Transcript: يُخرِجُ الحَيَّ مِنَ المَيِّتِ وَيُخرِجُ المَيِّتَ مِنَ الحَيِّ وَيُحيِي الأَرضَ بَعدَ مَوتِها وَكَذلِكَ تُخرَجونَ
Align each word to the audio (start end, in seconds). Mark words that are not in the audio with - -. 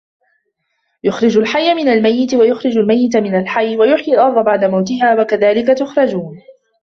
يُخرِجُ 1.03 1.37
الحَيَّ 1.37 1.73
مِنَ 1.73 1.87
المَيِّتِ 1.87 2.33
وَيُخرِجُ 2.33 2.77
المَيِّتَ 2.77 3.17
مِنَ 3.17 3.35
الحَيِّ 3.39 3.77
وَيُحيِي 3.77 4.13
الأَرضَ 4.13 4.45
بَعدَ 4.45 4.65
مَوتِها 4.65 5.15
وَكَذلِكَ 5.21 5.67
تُخرَجونَ 5.77 6.41